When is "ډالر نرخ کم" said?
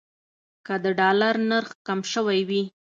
0.99-1.99